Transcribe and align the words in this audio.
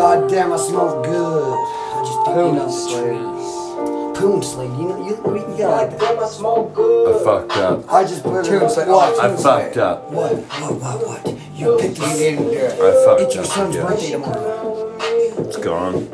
God 0.00 0.30
damn, 0.30 0.50
I 0.50 0.56
smell 0.56 1.02
good. 1.02 1.12
I 1.12 2.02
just 2.02 2.24
picked 2.24 2.38
it 2.38 2.58
up. 2.58 4.16
Poon 4.16 4.42
Slade. 4.42 4.70
You 4.78 4.88
know, 4.88 4.96
you, 5.06 5.10
you 5.10 5.58
got 5.58 5.90
like 5.90 5.98
that. 5.98 6.18
I 6.18 7.22
fucked 7.22 7.56
up. 7.58 7.92
I 7.92 8.04
just 8.04 8.22
put 8.22 8.40
it 8.40 8.44
Tune 8.48 8.62
up. 8.62 8.70
Slade. 8.70 8.88
What? 8.88 9.20
I 9.20 9.36
fucked 9.36 9.76
up. 9.76 10.10
What? 10.10 10.36
What? 10.36 10.74
What? 10.80 11.06
What? 11.06 11.38
You 11.54 11.76
picked 11.78 11.98
You 11.98 12.04
this. 12.06 12.18
didn't 12.18 12.44
do 12.44 12.50
it. 12.52 12.72
I 12.80 13.04
fucked 13.04 13.20
It's 13.20 13.34
your 13.34 13.44
son's 13.44 13.76
again. 13.76 13.86
birthday 13.88 14.10
tomorrow. 14.12 14.96
It's 15.00 15.56
gone. 15.58 16.08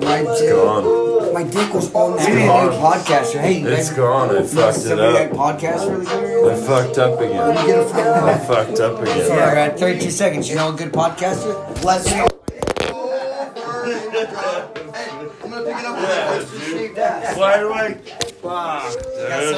My 0.00 0.20
It's 0.20 0.40
dick, 0.40 0.50
gone. 0.54 0.84
My 1.36 1.42
dick 1.42 1.74
was 1.74 1.92
on 1.94 2.12
You 2.12 2.16
that 2.18 2.34
need 2.34 2.44
a 2.44 2.46
car. 2.48 2.64
new 2.70 2.76
podcaster. 2.78 3.40
Hey, 3.40 3.52
you 3.60 3.68
It's 3.68 3.88
guys- 3.90 3.96
gone. 3.98 4.30
I 4.36 4.42
fucked 4.42 4.52
it 4.54 4.58
up. 4.58 4.74
somebody 4.74 5.12
that 5.12 5.32
up. 5.32 5.36
podcast 5.36 5.90
really 5.90 6.06
I 6.06 6.10
good? 6.54 6.64
fucked 6.66 6.98
up 6.98 7.18
Get 7.20 7.30
again. 7.30 7.78
a 7.78 7.84
friend. 7.84 8.08
I 8.30 8.38
fucked 8.38 8.80
up 8.80 9.06
Yeah, 9.06 9.12
again. 9.12 9.48
I 9.50 9.54
got 9.68 9.78
32 9.78 10.10
seconds. 10.10 10.48
You 10.48 10.56
know 10.56 10.70
a 10.70 10.72
good 10.72 10.92
podcaster? 10.92 11.84
Let's 11.84 12.10
go. 12.10 12.26
I'm 15.44 15.50
gonna 15.50 15.64
pick 15.64 15.76
it 15.76 16.98
up. 16.98 17.36
Why 17.36 17.58
do 17.58 17.72
I? 17.72 17.92
Fuck. 18.42 19.02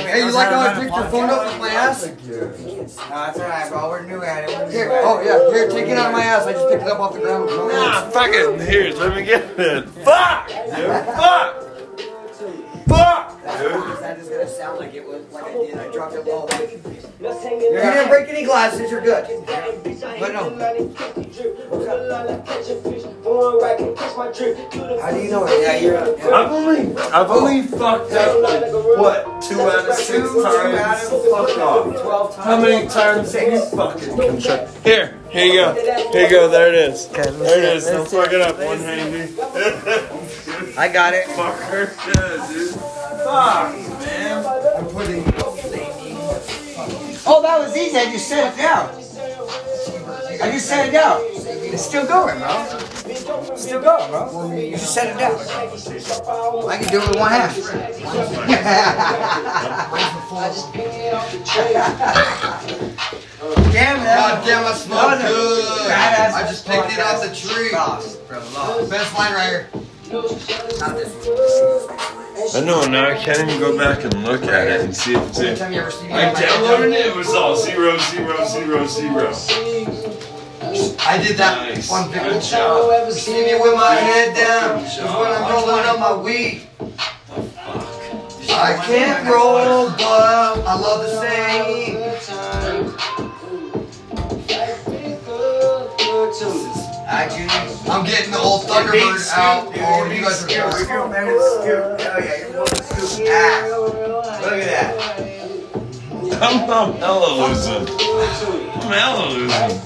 Hey, 0.09 0.19
you 0.25 0.33
like 0.33 0.49
how 0.49 0.61
I 0.61 0.75
picked 0.81 0.95
your 0.97 1.05
phone 1.11 1.31
up 1.31 1.45
with 1.47 1.59
my 1.61 1.69
ass? 1.69 2.07
No, 2.07 2.11
that's 2.55 3.39
alright, 3.39 3.71
bro. 3.71 3.89
We're 3.91 4.03
new 4.07 4.23
at 4.25 4.49
it. 4.51 4.73
Here, 4.73 4.91
oh 5.05 5.21
yeah, 5.23 5.53
here, 5.55 5.69
take 5.71 5.87
it 5.89 5.97
out 5.97 6.07
of 6.07 6.13
my 6.13 6.23
ass. 6.25 6.47
I 6.47 6.53
just 6.55 6.69
picked 6.69 6.83
it 6.83 6.89
up 6.89 6.99
off 6.99 7.13
the 7.15 7.21
ground. 7.21 7.47
Nah, 7.47 8.11
fuck 8.11 8.31
it. 8.33 8.69
Here, 8.69 8.93
let 8.95 9.15
me 9.15 9.23
get 9.25 9.45
it. 9.59 9.89
Fuck, 10.05 10.49
dude. 10.49 11.05
Fuck. 11.17 11.65
Fuck, 12.89 13.43
dude. 13.59 14.01
That 14.01 14.19
is 14.19 14.29
gonna 14.29 14.49
sound 14.49 14.79
like 14.81 14.95
it 14.95 15.07
was 15.07 15.31
like 15.33 15.45
I 15.45 15.53
did. 15.53 15.77
I 15.77 15.93
dropped 15.93 16.15
it 16.15 16.27
low. 16.27 16.49
You 17.21 17.29
didn't 17.61 18.09
break 18.09 18.29
any 18.29 18.45
glasses. 18.45 18.91
You're 18.91 19.01
good. 19.01 19.27
But 20.21 20.33
no. 20.33 20.51
How 25.01 25.11
do 25.11 25.21
you 25.21 25.31
know 25.31 25.47
it? 25.47 25.63
Yeah, 25.63 25.77
you're 25.79 25.97
up. 25.97 26.17
Yeah. 26.19 26.31
I've 26.31 26.53
only, 26.53 26.97
I've 26.97 27.31
only 27.31 27.63
fucked 27.63 28.13
up 28.13 28.43
like, 28.43 28.73
what, 28.73 29.43
two 29.43 29.61
out 29.61 29.89
of 29.89 29.95
six 29.97 30.27
out 30.29 30.43
times? 30.43 31.13
of 31.13 31.25
Fuck 31.25 31.59
off. 31.59 32.03
12 32.03 32.35
times. 32.37 32.45
How 32.47 32.61
many 32.61 32.89
times 32.89 33.33
have 33.33 33.53
you 33.53 33.65
fucking 33.67 34.17
construct? 34.17 34.85
Here, 34.85 35.19
here 35.31 35.45
you 35.45 35.55
go. 35.55 35.75
Here 36.13 36.23
you 36.23 36.31
go. 36.31 36.49
There 36.49 36.69
it 36.69 36.75
is. 36.75 37.09
Okay, 37.09 37.31
There 37.31 37.59
it, 37.59 37.77
is. 37.77 37.87
Don't 37.87 37.99
let's 37.99 38.11
see 38.11 38.17
fuck 38.17 38.33
it 38.33 38.41
up. 38.41 38.59
One 38.59 38.79
handy. 38.79 39.35
I 40.79 40.87
got 40.87 41.11
it. 41.13 41.27
Fucker. 41.27 41.91
Yeah, 42.07 42.47
dude. 42.47 42.71
Fuck, 43.27 43.75
man. 43.99 44.47
I'm 44.77 44.87
putting. 44.87 45.25
Oh, 47.27 47.43
that 47.43 47.59
was 47.59 47.77
easy. 47.77 47.99
I 47.99 48.13
just 48.13 48.29
set 48.29 48.55
it 48.55 48.57
down. 48.57 48.89
I 50.41 50.53
just 50.53 50.69
set 50.69 50.89
it 50.89 50.93
down. 50.93 51.19
It's 51.21 51.85
still 51.85 52.07
going, 52.07 52.39
bro. 52.39 52.65
It's 53.07 53.63
still 53.63 53.83
going, 53.83 54.09
bro. 54.09 54.53
You 54.57 54.71
just 54.71 54.95
set 54.95 55.09
it 55.09 55.19
down. 55.19 55.35
I 56.69 56.79
can 56.79 56.89
do 56.93 57.03
it 57.03 57.09
with 57.09 57.19
one 57.19 57.33
hand. 57.33 57.57
Damn 63.73 64.05
that. 64.05 64.19
God 64.19 64.45
damn, 64.47 64.65
I 64.65 64.73
smell 64.75 65.09
That 65.09 65.11
was 65.11 65.21
a 65.25 65.29
good. 65.29 65.91
I 65.91 66.47
just 66.47 66.65
picked 66.67 66.93
it 66.93 67.01
off 67.01 67.21
the 67.23 67.35
tree. 67.35 67.73
Lost, 67.73 68.25
bro, 68.29 68.39
lost. 68.55 68.91
Best 68.91 69.13
line 69.19 69.33
right 69.33 69.49
here. 69.49 69.67
Not 70.11 70.97
this 70.97 71.15
one. 71.27 72.63
I 72.63 72.65
know 72.65 72.87
now. 72.87 73.11
I 73.11 73.15
can't 73.19 73.41
even 73.47 73.61
go 73.61 73.77
back 73.77 74.05
and 74.05 74.25
look 74.25 74.43
at 74.45 74.69
it 74.69 74.81
and 74.81 74.97
see 74.97 75.15
if 75.15 75.29
it's 75.29 75.39
in. 75.41 75.47
Anytime 75.49 75.73
you 75.73 75.81
ever 75.81 75.91
see 75.91 76.07
me, 76.07 76.13
I 76.15 76.29
on 76.29 76.33
my 76.35 76.41
downloaded 76.41 76.93
it. 76.95 77.07
It 77.07 77.17
was 77.17 77.29
all 77.35 77.57
zero, 77.57 77.99
zero, 77.99 78.47
zero, 78.47 78.87
zero. 78.87 79.33
I 81.01 81.19
did 81.23 81.37
that 81.37 81.69
Nice. 81.69 81.91
on 81.93 82.11
Good 82.11 82.23
video. 82.23 82.41
job. 82.41 83.13
See 83.13 83.45
me 83.45 83.55
with 83.61 83.75
my 83.75 83.95
head 83.97 84.35
down. 84.35 84.79
Good 84.79 84.87
Is 84.87 84.97
job. 84.97 85.21
when 85.21 85.33
I'm 85.33 85.53
rolling 85.53 85.85
up 85.85 85.99
my 85.99 86.17
weed. 86.17 86.63
I 88.51 88.75
can't 88.87 89.29
roll, 89.29 89.91
but 89.91 90.67
I 90.67 90.75
love 90.81 91.03
the 91.03 91.21
same. 91.21 91.99
Alright, 97.09 97.31
Junior. 97.31 97.91
I'm 97.91 98.05
getting 98.05 98.31
the 98.33 98.39
old 98.39 98.63
Thunderbird 98.67 99.31
out. 99.33 99.73
Oh, 99.75 100.05
you 100.11 100.21
guys 100.23 100.45
are 100.45 100.49
Scoop, 100.49 100.63
bored. 100.63 100.75
scoop, 100.75 101.11
man, 101.11 101.27
scoop. 101.41 102.01
Hell 102.01 102.21
yeah, 102.23 102.39
you're 102.39 102.53
going 102.53 102.67
to 102.67 102.85
scoop 102.85 103.29
ass. 103.29 103.71
Look 104.43 104.53
at 104.53 104.67
that. 104.69 104.93
I'm, 106.43 106.71
I'm 106.71 106.93
hella 107.01 107.49
losing. 107.49 107.89
I'm 107.89 108.93
hella 108.93 109.25
losing. 109.31 109.79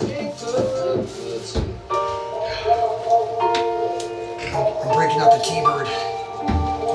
I'm 4.55 4.97
breaking 4.97 5.21
out 5.21 5.31
the 5.33 5.43
T-Bird. 5.47 5.87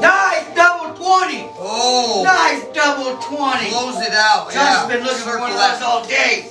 Nice 0.01 0.45
double 0.55 0.93
20. 0.93 1.49
Oh, 1.59 2.21
Nice 2.25 2.63
double 2.73 3.16
20. 3.21 3.69
close 3.69 4.01
it 4.05 4.13
out. 4.13 4.51
Josh 4.51 4.55
Yeah. 4.55 4.75
has 4.79 4.87
been 4.91 5.03
looking 5.03 5.23
for 5.23 5.39
one 5.39 5.51
of 5.51 5.57
those 5.57 5.81
all 5.81 6.05
day. 6.05 6.49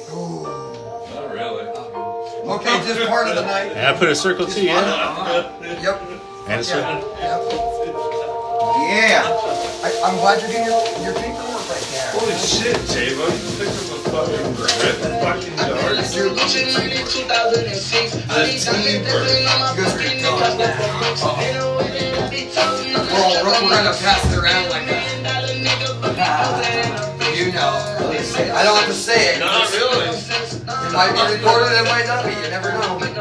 Not 2.47 2.65
really. 2.65 2.79
Okay, 2.79 2.87
just 2.87 3.09
part 3.11 3.27
of 3.29 3.35
the 3.35 3.43
night. 3.43 3.73
Yeah, 3.75 3.91
I 3.91 3.99
put 3.99 4.09
a 4.09 4.15
circle 4.15 4.47
too, 4.47 4.63
yeah. 4.65 5.51
Yep. 5.83 6.01
And 6.49 6.61
a 6.61 6.65
circle. 6.65 7.03
Yep. 7.19 7.43
Yeah. 8.87 9.27
I, 9.83 9.91
I'm 10.05 10.17
glad 10.23 10.41
you're 10.41 10.51
getting 10.51 10.71
your, 10.71 10.79
your 11.03 11.15
paperwork 11.19 11.67
right 11.67 11.87
there. 11.91 12.11
Holy 12.15 12.39
shit, 12.39 12.79
J-Bo. 12.87 13.27
You 13.27 13.51
picked 13.59 13.75
up 13.75 13.91
a 13.91 14.07
fucking 14.15 14.55
grip 14.55 14.71
fucking 15.27 15.57
dart. 15.59 16.07
Dude, 16.15 16.39
we're 23.11 23.55
all 23.55 23.63
we're 23.63 23.75
gonna 23.75 23.99
pass 23.99 24.23
it 24.33 24.39
around 24.39 24.71
like 24.71 24.87
that. 24.87 25.03
You 27.37 27.53
know. 27.53 27.75
I 28.57 28.63
don't 28.63 28.77
have 28.77 28.87
to 28.87 28.95
say 28.95 29.35
it. 29.35 29.41
Not 29.41 29.71
really. 29.73 30.46
It 30.97 31.13
might 31.13 31.29
be 31.29 31.37
recorded, 31.37 31.73
it 31.77 31.85
might 31.85 32.07
not 32.07 32.25
be. 32.25 32.33
You 32.33 32.49
never 32.49 32.73
know. 32.73 32.97
Like, 32.97 33.13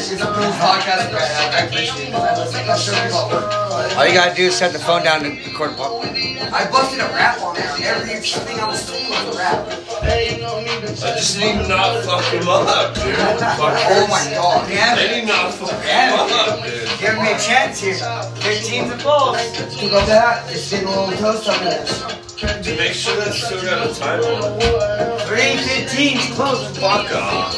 it's 0.00 0.12
a 0.12 0.24
cool 0.24 0.50
podcast. 0.56 1.12
I, 1.12 1.60
I 1.60 1.66
appreciate 1.66 2.08
it. 2.08 2.14
I 2.14 2.38
listen- 2.38 2.68
I 2.70 2.76
show 2.76 2.92
people 3.04 3.18
at 3.20 3.32
work. 3.32 3.96
All 3.98 4.06
you 4.06 4.14
gotta 4.14 4.34
do 4.34 4.44
is 4.46 4.54
set 4.56 4.72
the 4.72 4.78
phone 4.78 5.04
down 5.04 5.24
and 5.26 5.36
record 5.44 5.72
a 5.72 5.74
pop. 5.74 6.02
I 6.04 6.68
busted 6.70 7.00
a 7.00 7.08
rap 7.12 7.40
on 7.42 7.54
there. 7.56 7.68
Everything 7.94 8.60
I 8.60 8.66
was 8.68 8.80
saying 8.80 9.10
was 9.10 9.34
a 9.34 9.38
rap. 9.38 9.68
I 10.04 11.14
just 11.16 11.38
need 11.38 11.52
to 11.60 11.68
not 11.68 12.02
fuck 12.04 12.24
him 12.32 12.48
up, 12.48 12.94
dude. 12.94 13.14
Oh 13.18 14.06
my 14.08 14.24
god. 14.32 14.68
Damn 14.68 14.98
I 14.98 15.02
it. 15.02 15.20
need 15.20 15.28
not 15.28 15.52
fuck 15.52 15.70
him 15.70 15.80
Damn 15.82 16.18
up, 16.18 16.64
dude. 16.64 16.88
Give 16.98 17.14
me 17.20 17.32
a 17.32 17.38
chance 17.38 17.80
here. 17.80 17.94
15 18.40 18.88
to 18.90 18.96
close. 18.98 19.36
Keep 19.76 19.92
up 19.92 20.06
that. 20.06 20.50
It's 20.50 20.70
getting 20.70 20.88
a 20.88 20.90
little 20.90 21.16
toast 21.18 21.48
up 21.48 21.58
in 21.60 21.64
this. 21.66 22.33
To 22.36 22.76
make 22.76 22.94
sure 22.94 23.14
that's 23.16 23.44
still 23.44 23.62
got 23.62 23.88
a 23.88 23.94
time 23.94 24.20
on 24.20 24.60
it. 24.60 25.22
315 25.28 26.18
's 26.18 26.34
closing. 26.34 26.74
Fuck 26.74 27.12
off. 27.14 27.54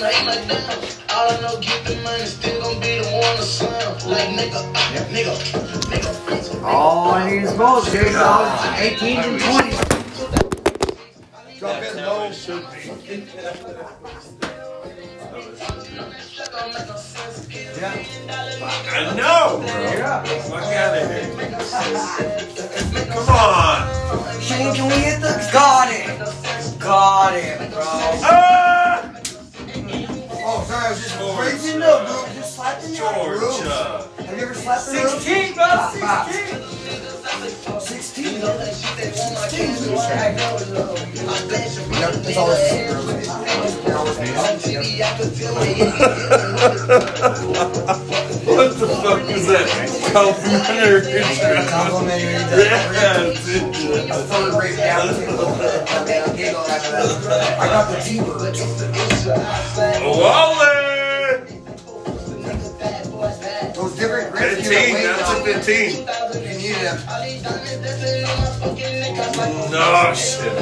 All 6.63 7.11
I 7.11 7.31
need 7.31 7.45
is 7.45 7.53
goals, 7.55 7.91
dude. 7.91 8.07
18 8.79 9.19
and 9.19 9.41
20. 9.41 9.71
Drop 11.59 11.83
in 11.83 11.97
That's 11.97 11.97
how 11.97 12.13
low. 16.87 17.16
It 17.57 18.07
should. 18.07 18.31
I 18.31 19.15
know, 19.17 19.59
bro. 19.59 20.39
Fuck 20.43 20.73
out 20.73 20.97
of 20.97 21.05
here. 21.11 21.31
Come 23.13 23.29
on. 23.29 23.79
Shane, 24.41 24.75
can 24.75 24.87
we 24.89 24.99
hit 25.03 25.21
the. 25.21 25.33
Got 25.53 25.89
it. 25.91 26.07
Got 26.81 27.35
it, 27.35 27.71
bro. 27.73 27.83
Ah! 27.83 29.13
Oh, 30.49 30.65
sorry, 30.69 30.87
I 30.87 30.91
was 30.91 31.01
just 31.03 31.19
raising 31.41 31.81
the 31.81 31.87
roof. 32.09 32.35
Just 32.37 32.55
slapping 32.57 32.93
the 32.93 33.01
roof. 33.29 33.61
Have 34.27 34.37
you 34.39 34.45
ever 34.45 34.55
slapped 34.55 34.87
the 34.87 34.93
roof? 34.93 35.23
16, 35.23 35.55
bro. 35.55 35.65
Ah, 35.67 36.29
16. 36.31 36.67
16. 37.81 38.25
16. 38.25 39.77
Yep, 41.97 42.15
it's 42.15 42.37
always 42.37 42.59
the 42.59 42.69
same 42.69 42.87
girls. 46.57 46.87
They're 46.87 47.01
always 47.01 47.77
made 47.79 47.87
up. 47.89 48.01
What 48.47 48.79
the 48.79 48.89
fuck 48.89 49.23
is 49.31 49.47
that? 49.49 49.67
Complimentary 50.13 51.01
dress. 51.03 51.71
Complimentary. 51.71 52.33
Yeah, 52.65 53.21
A 53.21 53.35
dude. 53.45 53.75
down. 54.77 55.09
I 57.59 57.67
got 57.67 57.91
the 57.91 57.97
T-Bird. 58.03 58.57
Wallet! 60.05 61.43
Those 63.75 63.95
different 63.97 64.33
grips. 64.33 64.69
15, 64.69 64.95
that's 64.95 65.31
a 65.31 65.35
15. 65.45 65.91
You 66.43 66.59
need 66.59 66.77
them. 66.77 66.99
No 69.71 70.15
shit. 70.15 70.53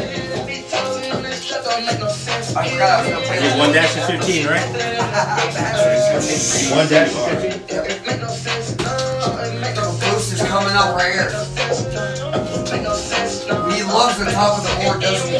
I 2.56 2.70
forgot 2.70 2.90
I 2.90 3.02
was 3.02 3.10
gonna 3.10 3.26
play 3.26 3.38
It's 3.38 3.58
one 3.58 3.72
dash 3.72 3.96
of 3.96 4.04
fifteen, 4.06 4.46
right? 4.46 4.62
One 6.70 6.86
dash 6.88 7.10
of 7.10 7.40
fifteen. 7.42 7.66
Bruce 9.98 10.32
is 10.32 10.42
coming 10.42 10.74
up 10.74 10.94
right 10.94 11.12
here. 11.14 11.30
He 13.74 13.82
loves 13.82 14.18
the 14.18 14.30
top 14.30 14.58
of 14.58 14.64
the 14.64 14.70
board, 14.84 15.00
doesn't 15.00 15.30
he? 15.30 15.38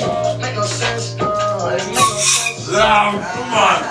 Oh, 2.77 3.23
come 3.33 3.55
on. 3.55 3.84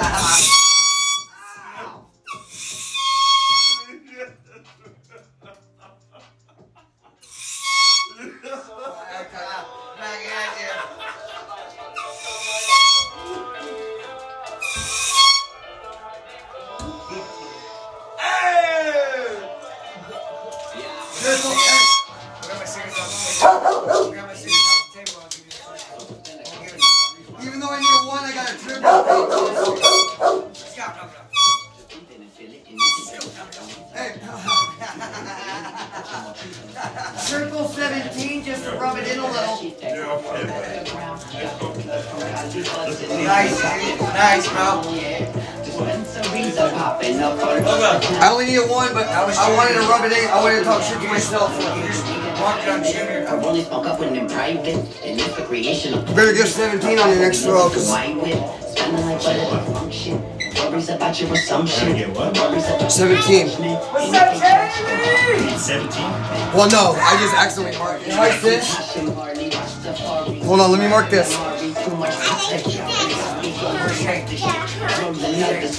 I 49.44 49.54
wanted 49.58 49.74
to 49.74 49.82
rub 49.82 50.06
it 50.06 50.14
in. 50.14 50.30
I 50.30 50.40
wanted 50.40 50.60
to 50.60 50.64
talk 50.64 50.82
shit 50.82 51.02
to 51.02 51.08
myself. 51.10 51.52
You 51.60 51.86
just 51.86 52.06
walked 52.40 52.64
it 52.64 52.70
on 52.70 52.82
Jimmy. 52.82 53.28
I 53.28 53.36
only 53.44 53.62
spoke 53.62 53.86
up 53.86 54.00
when 54.00 54.16
in 54.16 54.26
private, 54.30 54.68
and 55.04 55.20
it's 55.20 55.36
the 55.36 55.44
creation 55.44 55.94
of 55.96 56.06
better 56.16 56.32
get 56.32 56.48
17 56.48 56.98
on 56.98 57.10
your 57.10 57.20
next 57.20 57.44
throw, 57.44 57.68
cause 57.68 57.90
my 57.90 58.14
wit. 58.14 58.40
Spending 58.72 59.06
like 59.06 59.22
butter 59.22 59.74
function. 59.74 60.24
Worries 60.72 60.88
about 60.88 61.20
your 61.20 61.34
assumption. 61.34 61.94
Get 61.94 62.16
what? 62.16 62.38
Worries 62.38 62.66
about 62.68 62.90
17. 62.90 63.48
What's 63.50 64.16
up, 64.16 64.32
Jamie? 64.40 65.58
Seventeen. 65.58 66.12
Well, 66.56 66.70
no, 66.70 66.96
I 66.96 67.18
just 67.20 67.36
accidentally 67.36 67.78
marked 67.78 68.08
it. 68.08 68.16
Like 68.16 68.40
this. 68.40 68.96
Hold 70.46 70.62
on, 70.62 70.72
let 70.72 70.80
me 70.80 70.88
mark 70.88 71.10
this. 71.10 71.34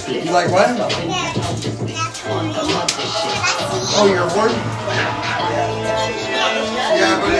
You 0.07 0.31
like 0.31 0.51
what? 0.51 1.74
Oh, 3.97 4.07
you're 4.11 4.27
word? 4.35 4.51
Yeah, 6.91 7.15
but 7.21 7.31
it, 7.31 7.39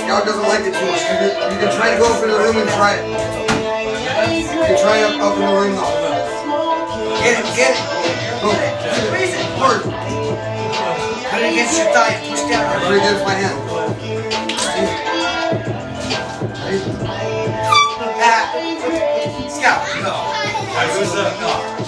Scout 0.00 0.24
doesn't 0.24 0.48
like 0.48 0.64
it 0.64 0.72
too 0.72 0.88
much. 0.88 1.04
You 1.04 1.20
can, 1.20 1.52
you 1.52 1.58
can 1.60 1.68
try 1.76 1.92
to 1.92 1.98
go 2.00 2.08
up 2.08 2.24
in 2.24 2.30
the 2.30 2.38
room 2.38 2.56
and 2.56 2.70
try 2.70 2.96
it. 2.96 3.04
You 4.40 4.48
can 4.48 4.78
try 4.80 5.02
up, 5.04 5.20
up 5.20 5.36
in 5.36 5.44
the 5.44 5.52
room 5.52 5.76
though. 5.76 5.92
Get 7.20 7.44
it, 7.44 7.48
get 7.52 7.76
it. 7.76 7.84
Go. 8.40 8.56
Raise 9.12 9.34
it. 9.36 9.44
Hard. 9.60 9.82
Put 9.84 11.44
it 11.44 11.52
against 11.52 11.76
your 11.76 11.92
thigh. 11.92 12.16
Push 12.24 12.48
down. 12.48 12.64
Put 12.86 12.94
it 12.94 13.04
against 13.04 13.24
my 13.26 13.34
hand. 13.34 13.58
Ah. 18.20 18.48
Scout, 19.50 19.84
no. 20.00 20.14
Who's 20.96 21.14
up? 21.14 21.36
No. 21.40 21.87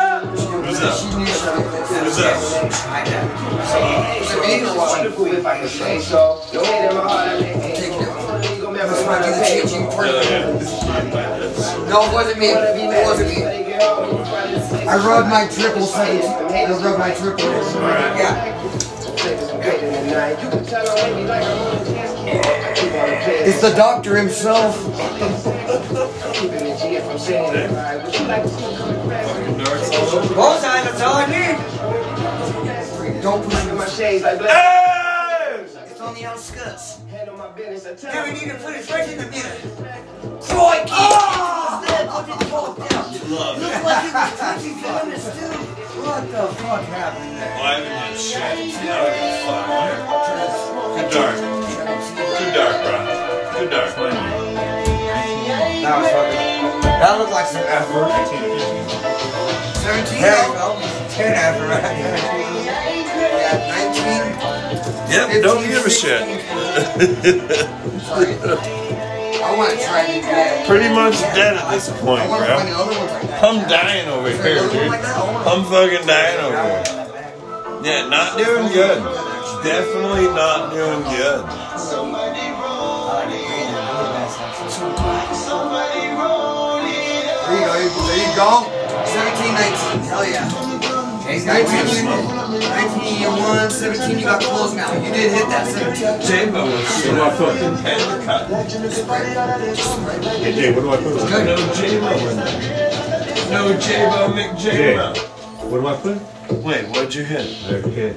blanket. 0.71 0.79
Who's 0.79 0.81
up? 0.81 0.97
She 0.97 1.07
knew 1.17 1.25
she 1.25 1.45
like 1.45 1.65
this. 1.65 1.89
Who's 1.99 2.19
up? 2.19 3.91
Was 4.21 4.31
it 4.31 4.41
me 4.41 4.61
or 4.61 4.75
what? 4.75 5.01
Take 7.39 7.93
it. 7.93 8.07
This 8.71 9.05
might 9.05 9.21
be 9.21 9.29
the 9.31 9.43
changing 9.45 9.85
part. 9.91 10.07
No, 11.89 11.97
it 12.05 12.13
wasn't 12.13 12.39
me. 12.39 12.47
It 12.47 13.05
wasn't 13.05 13.29
me. 13.29 13.43
I 14.87 14.97
rubbed 14.97 15.29
my 15.29 15.47
triple 15.47 15.85
seven. 15.85 16.21
I 16.51 16.71
rubbed 16.71 16.99
my 16.99 17.13
triple. 17.13 17.45
Yeah. 18.17 18.57
It's 23.43 23.61
the 23.61 23.73
doctor 23.75 24.17
himself. 24.17 24.77
Bullseye, 30.11 30.83
that's 30.83 30.99
all 30.99 31.15
I 31.15 31.25
need. 31.31 31.55
Don't 33.23 33.41
push 33.45 33.99
it. 33.99 34.21
Hey! 34.21 35.63
It's 35.63 36.01
on 36.01 36.13
the 36.15 36.25
outskirts. 36.25 36.99
Now 38.03 38.25
we 38.25 38.31
need 38.33 38.49
to 38.49 38.55
put 38.55 38.75
it 38.75 38.89
right 38.91 39.07
in 39.07 39.17
the 39.19 39.27
middle. 39.31 39.55
Crikey! 40.41 40.91
Oh! 40.91 41.79
Put 41.79 41.95
it 41.95 42.39
top 42.49 42.75
down. 42.89 43.07
Look 43.31 43.59
like 43.85 44.03
it 44.03 44.11
was 44.11 44.35
touching 44.37 44.75
Jonas 44.81 45.25
too. 45.31 45.55
What 46.03 46.23
the 46.27 46.43
fuck 46.59 46.83
happened 46.91 47.37
there? 47.37 47.55
Well, 47.55 47.63
I 47.63 47.79
haven't 47.79 47.95
done 47.95 48.15
shit. 48.19 48.41
I 48.41 48.43
don't 48.51 49.15
give 49.15 49.31
a 49.31 49.47
fuck. 49.47 49.71
Too 50.99 51.07
dark. 51.15 51.35
Too 52.35 52.51
dark, 52.51 52.75
bro. 52.83 52.95
Too 53.55 53.67
dark. 53.69 53.89
That 55.81 55.95
was 56.01 56.11
fucking. 56.11 56.83
That 56.99 57.13
looked 57.17 57.31
like 57.31 57.47
some 57.47 57.63
effort. 57.63 58.80
17 59.91 60.23
There 60.23 60.39
you 60.47 60.55
10 61.11 61.35
effort. 61.35 61.67
yeah, 62.63 63.11
19. 63.91 65.11
Yep, 65.11 65.43
don't 65.43 65.67
give 65.67 65.85
a 65.85 65.89
shit. 65.89 66.21
I 69.41 69.57
want 69.57 69.71
to 69.71 69.83
try 69.83 70.05
it 70.07 70.23
again. 70.23 70.65
Pretty 70.65 70.87
much 70.95 71.19
dead 71.35 71.57
at 71.57 71.71
this 71.73 71.89
point, 71.99 72.21
I 72.21 72.27
want 72.29 72.45
to 72.45 72.55
find 72.55 72.69
bro. 72.69 72.83
another 72.87 72.95
one 72.97 73.07
like 73.11 73.27
that. 73.27 73.43
I'm 73.43 73.67
dying 73.67 74.07
over 74.07 74.29
here, 74.29 74.63
dude. 74.71 74.87
like? 74.87 75.03
I 75.03 75.27
want 75.27 75.47
I'm 75.47 75.65
fucking 75.67 76.07
dying 76.07 76.39
over 76.39 76.55
here. 76.55 76.87
Yeah, 77.83 78.07
not 78.07 78.37
doing 78.37 78.71
good. 78.71 79.03
Definitely 79.61 80.31
not 80.31 80.71
doing 80.71 81.03
good. 81.03 81.43
There 87.43 87.59
you 87.59 87.65
go. 87.67 87.73
There 88.07 88.29
you 88.29 88.35
go. 88.37 88.80
17, 89.51 89.99
19. 90.01 90.07
Hell 90.07 90.25
yeah. 90.25 90.47
19, 91.25 91.45
19, 91.45 93.21
you 93.21 93.29
won. 93.29 93.69
17, 93.69 94.17
you 94.19 94.25
got 94.25 94.41
close 94.41 94.73
now. 94.73 94.93
You 94.93 95.11
did 95.11 95.31
hit 95.31 95.47
that 95.49 95.67
17. 95.67 96.21
J-Bo 96.21 96.65
was 96.65 97.01
shit. 97.01 97.13
I 97.13 97.29
fucking 97.37 97.75
had 97.83 97.99
to 97.99 98.25
cut. 98.25 98.41
Hey 100.39 100.51
Jay, 100.53 100.71
what 100.73 100.81
do 100.81 100.89
I 100.89 100.97
put? 100.97 101.15
No 101.45 101.55
J-Bo. 101.73 102.11
No 103.51 103.61
J-Bo, 103.79 104.33
Mick 104.33 104.57
J-Bo. 104.57 105.13
What 105.69 105.79
do 105.81 105.87
I 105.87 105.95
put? 105.97 106.17
Wait, 106.63 106.83
what'd 106.89 107.13
you 107.15 107.23
hit? 107.23 107.47
Okay. 107.85 108.15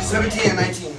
17 0.00 0.50
and 0.50 0.56
19. 0.56 0.92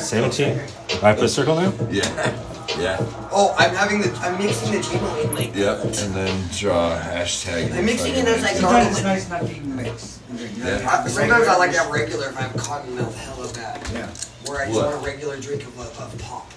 Seventeen. 0.00 0.60
I 1.02 1.14
put 1.14 1.24
a 1.24 1.28
circle 1.28 1.56
now. 1.56 1.72
Yeah. 1.90 2.46
Yeah. 2.80 2.96
Oh, 3.30 3.54
I'm 3.58 3.74
having 3.74 4.00
the, 4.00 4.10
I'm 4.20 4.38
mixing 4.38 4.72
the 4.72 4.78
Gmail 4.78 5.34
lately. 5.34 5.60
Yep. 5.60 5.84
And 5.84 6.14
then 6.14 6.48
draw 6.56 6.96
a 6.96 6.98
hashtag. 6.98 7.72
I'm 7.72 7.84
mixing 7.84 8.14
it 8.14 8.26
as 8.26 8.42
I 8.42 8.54
Sometimes 8.54 8.96
it's 8.96 9.04
nice 9.04 9.28
not 9.28 9.46
being 9.46 9.76
mixed. 9.76 10.20
Yeah. 10.56 11.04
Sometimes 11.06 11.46
I 11.46 11.56
like 11.58 11.72
that 11.72 11.90
regular 11.92 12.28
if 12.28 12.36
I 12.38 12.42
have 12.42 12.56
cotton 12.56 12.96
mouth 12.96 13.14
hella 13.16 13.52
bad. 13.52 13.86
Yeah. 13.92 14.06
Where 14.46 14.62
I 14.62 14.66
just 14.66 14.76
What? 14.76 14.92
want 14.94 15.04
a 15.04 15.06
regular 15.06 15.38
drink 15.38 15.62
of, 15.64 15.78
of, 15.78 16.00
of 16.00 16.18
pop. 16.22 16.50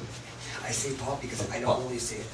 I 0.63 0.71
say 0.71 0.95
pop 0.95 1.21
because 1.21 1.49
I 1.51 1.59
don't 1.59 1.83
really 1.83 1.99
say 1.99 2.17
it. 2.17 2.25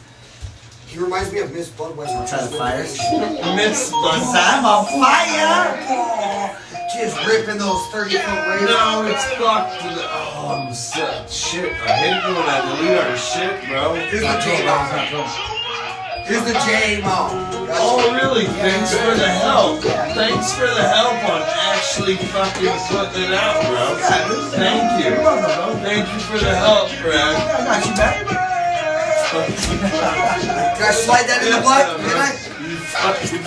He 0.89 0.97
reminds 0.97 1.31
me 1.31 1.39
of 1.41 1.53
Miss 1.53 1.69
Budweiser. 1.69 2.27
Try 2.27 2.41
the 2.41 2.57
fires? 2.57 2.97
Miss 3.55 3.93
I'm 3.93 4.65
on 4.65 4.85
fire! 4.97 6.57
Just 6.91 7.15
ripping 7.27 7.59
those 7.59 7.85
30 7.93 8.17
foot 8.17 8.47
waves. 8.49 8.63
No, 8.65 9.05
it's 9.05 9.23
fucked. 9.37 9.77
Oh, 9.85 10.65
I'm 10.65 10.73
so 10.73 11.05
shit. 11.29 11.71
I 11.73 11.93
hate 11.93 12.17
it 12.17 12.25
when 12.25 12.49
I 12.49 12.65
delete 12.65 12.97
our 12.97 13.15
shit, 13.15 13.69
bro. 13.69 13.93
Here's 14.09 14.23
the 14.25 14.39
J-Bomb. 14.41 15.59
Here's 16.25 16.43
the 16.45 16.53
J 16.65 17.01
Mo. 17.01 17.29
Oh, 17.71 18.11
really? 18.13 18.45
Thanks 18.45 18.91
for 18.93 19.15
the 19.15 19.27
help. 19.27 19.81
Thanks 19.81 20.53
for 20.53 20.65
the 20.65 20.87
help 20.89 21.13
on 21.29 21.41
actually 21.45 22.17
fucking 22.17 22.73
putting 22.89 23.23
it 23.23 23.33
out, 23.33 23.61
bro. 23.65 23.95
Thank 24.57 25.05
you. 25.05 25.15
Thank 25.83 26.11
you 26.13 26.19
for 26.19 26.39
the 26.39 26.55
help, 26.55 26.89
Brad. 27.01 27.35
I 27.35 27.65
got 27.65 27.85
you 27.85 27.93
back. 27.93 28.48
Can 29.29 29.37
I 29.37 30.91
slide 30.91 31.29
that 31.29 31.45
in 31.45 31.53
the 31.53 31.61
butt? 31.61 32.01
Can 32.01 32.17
I? 32.17 32.33
You 32.65 32.81
fucking 32.89 33.45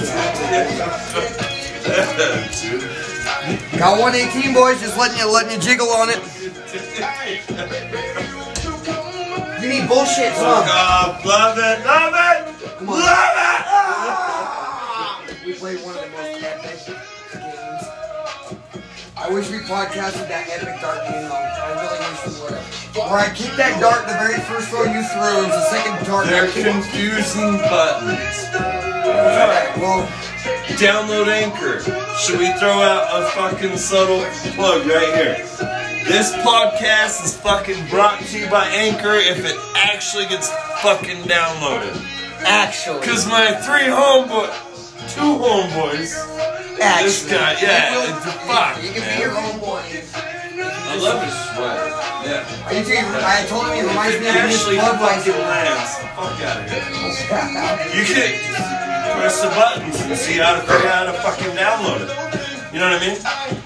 dude. 2.62 2.86
Got 3.80 3.98
118 3.98 4.54
boys, 4.54 4.80
just 4.80 4.96
letting 4.96 5.18
you 5.18 5.26
letting 5.26 5.50
you 5.50 5.58
jiggle 5.58 5.88
on 5.88 6.08
it. 6.08 6.22
You 9.60 9.68
need 9.68 9.88
bullshit, 9.88 10.34
son. 10.36 10.68
off. 10.70 11.24
Love 11.24 11.58
it. 11.58 11.84
Love 11.84 12.14
it. 12.14 12.46
Love 12.86 13.02
it. 15.26 15.46
We 15.46 15.52
played 15.54 15.80
one 15.82 15.96
of 15.96 16.02
the 16.02 16.10
I 19.22 19.30
wish 19.30 19.50
we 19.50 19.58
podcasted 19.58 20.26
that 20.26 20.50
epic 20.50 20.80
dart 20.82 20.98
game 21.06 21.22
though. 21.30 21.38
I 21.38 21.78
really 21.78 21.98
wish 22.10 22.26
we 22.26 22.42
would 22.42 22.58
have. 22.58 22.96
Where 22.96 23.22
I 23.22 23.30
kicked 23.32 23.56
that 23.56 23.78
dart 23.78 24.02
the 24.10 24.18
very 24.18 24.40
first 24.50 24.68
throw 24.68 24.82
you 24.82 24.98
threw, 25.14 25.22
it 25.22 25.46
was 25.46 25.54
the 25.54 25.66
second 25.70 25.94
dart. 26.06 26.26
They're 26.26 26.44
I 26.44 26.50
kicked. 26.50 26.66
confusing 26.66 27.54
buttons. 27.70 28.36
Alright, 29.06 29.70
well, 29.78 30.02
Download 30.74 31.28
Anchor. 31.30 31.80
Should 32.18 32.40
we 32.40 32.50
throw 32.58 32.82
out 32.82 33.06
a 33.14 33.30
fucking 33.30 33.76
subtle 33.76 34.26
plug 34.58 34.86
right 34.86 35.14
here? 35.14 35.38
This 36.10 36.34
podcast 36.42 37.24
is 37.24 37.36
fucking 37.38 37.78
brought 37.90 38.20
to 38.20 38.38
you 38.38 38.50
by 38.50 38.66
Anchor 38.66 39.14
if 39.14 39.44
it 39.46 39.56
actually 39.76 40.26
gets 40.26 40.50
fucking 40.82 41.22
downloaded. 41.30 41.94
Actually. 42.42 43.06
Cause 43.06 43.28
my 43.28 43.54
three 43.62 43.86
homeboys, 43.86 44.50
two 45.14 45.38
homeboys, 45.38 46.10
this 47.02 47.30
guy, 47.30 47.56
yeah, 47.62 48.16
it's 48.16 48.26
a 48.26 48.32
fuck, 48.46 48.82
you 48.82 48.90
can 48.90 49.02
be 49.06 49.22
your 49.22 49.38
own 49.38 49.58
boy. 49.60 49.82
I 50.92 50.96
love 51.00 51.24
his 51.24 51.32
sweater. 51.54 51.88
Yeah. 52.28 52.44
I, 52.68 52.84
tell 52.84 52.92
you, 52.92 53.08
I 53.16 53.46
told 53.48 53.64
him 53.66 53.80
he 53.80 53.82
reminds 53.88 54.20
me 54.20 54.28
of 54.28 54.34
his 54.44 54.60
Actually, 54.60 54.76
blood 54.76 55.00
fucking 55.00 55.32
like 55.32 55.48
lands. 55.48 55.96
Fuck 56.12 56.36
out 56.44 56.60
of 56.60 56.68
here. 56.68 56.84
Oh, 56.92 57.48
you 57.96 58.04
can 58.04 58.30
press 59.16 59.40
the 59.40 59.48
buttons 59.48 59.96
and 60.02 60.18
see 60.18 60.36
how 60.36 60.54
to 60.54 60.60
figure 60.62 60.90
out 60.92 61.08
how 61.08 61.12
to 61.12 61.18
fucking 61.24 61.56
download 61.56 62.04
it. 62.04 62.10
You 62.72 62.80
know 62.80 62.88
what 62.88 63.02
I 63.02 63.06
mean? 63.06 63.18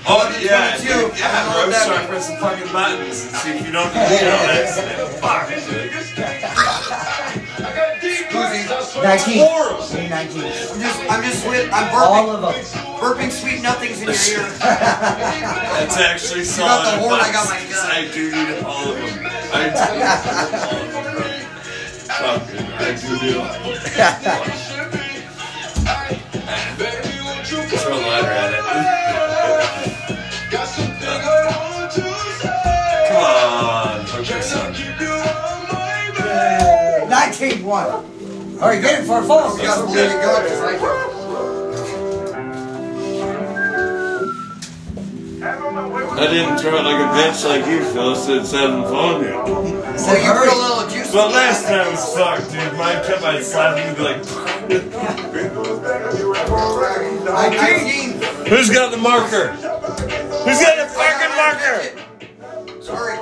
Oh 0.06 0.26
yeah, 0.42 0.76
Too. 0.78 0.86
dude, 0.86 1.14
I 1.14 1.18
yeah, 1.18 1.46
know 1.46 1.66
bro. 1.66 1.70
that. 1.70 1.82
Start 1.82 2.06
pressing 2.08 2.38
fucking 2.38 2.72
buttons 2.72 3.26
and 3.26 3.36
see 3.38 3.50
if 3.54 3.66
you 3.66 3.72
don't 3.72 3.90
delete 3.94 4.22
it 4.22 4.34
on 4.34 4.50
accident. 4.50 4.98
Fuck, 5.22 5.50
dude. 8.62 8.70
Scusi. 8.70 9.02
19. 9.02 9.38
Horrible. 9.46 9.82
19. 9.82 10.10
I'm 10.10 10.20
just, 10.80 11.00
I'm 11.10 11.22
just, 11.22 11.42
sweet- 11.44 11.68
I'm 11.72 11.88
burping. 11.90 12.16
All 12.16 12.30
of 12.30 12.40
them. 12.42 12.54
burping 13.00 13.30
sweet 13.30 13.60
nothings 13.62 13.98
in 14.00 14.06
your 14.08 14.14
ear. 14.16 14.48
That's 14.58 15.96
actually 15.98 16.44
got 16.56 16.84
the 16.84 16.98
horn, 17.02 17.20
I 17.20 17.32
got 17.32 17.44
advice, 17.44 17.50
my 17.50 17.58
'cause 17.66 17.82
gun. 17.82 17.90
I 17.92 18.08
do 18.12 18.22
need 18.30 18.64
all 18.64 18.84
of 18.88 18.94
them. 18.96 19.12
I 19.52 19.58
do 19.70 19.82
need 19.92 20.06
all 20.66 20.76
of 20.76 20.88
them. 20.92 21.04
bro. 21.06 21.26
I 22.78 22.80
do 22.96 23.08
need 23.22 23.36
all 23.36 23.44
of 23.46 23.52
them. 23.62 23.76
Throw 27.78 27.94
a 27.94 28.00
ladder 28.00 28.32
at 28.32 28.50
it. 28.54 28.62
Come 33.08 33.22
on, 33.22 34.06
focus 34.06 34.54
on. 34.56 34.74
19 37.08 37.64
1. 38.56 38.68
Hurry, 38.68 38.80
get 38.80 39.00
it 39.00 39.06
for 39.06 39.18
a 39.20 39.22
false. 39.24 39.58
You 39.58 39.64
gotta 39.64 39.82
believe 39.82 40.10
in 40.10 40.20
God, 40.20 40.46
'cause 40.46 40.60
I 40.60 40.76
I 46.18 46.26
didn't 46.28 46.58
throw 46.58 46.76
it 46.78 46.82
like 46.82 46.96
a 46.96 47.08
bitch 47.14 47.44
like 47.44 47.66
you, 47.66 47.84
Phyllis. 47.84 48.26
It's 48.26 48.50
having 48.50 48.82
fun 48.84 49.20
here. 49.22 49.34
Well, 49.36 49.64
you 49.66 50.32
put 50.32 50.48
a 50.48 50.56
little 50.56 50.88
juice. 50.88 51.12
But 51.12 51.30
last 51.32 51.66
time 51.66 51.90
was 51.90 52.04
fucked, 52.14 52.50
dude. 52.50 52.72
Mine 52.78 53.04
kept 53.04 53.22
on 53.22 53.42
slapping 53.44 53.92
me 53.92 53.98
like. 54.02 54.24
I 57.28 57.48
19. 57.50 58.20
Who's 58.48 58.70
got 58.70 58.90
the 58.90 58.96
marker? 58.96 59.48
Who's 59.48 60.60
got 60.60 60.76
the 60.78 60.86
fucking 60.94 61.36
marker? 61.36 61.80
Sorry. 62.80 63.18